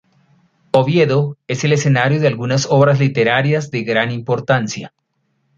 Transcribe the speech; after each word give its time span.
Oviedo 0.71 1.37
es 1.47 1.63
el 1.63 1.73
escenario 1.73 2.19
de 2.19 2.25
algunas 2.25 2.65
obras 2.67 2.97
literarias 2.99 3.69
de 3.69 3.83
gran 3.83 4.09
importancia. 4.09 4.95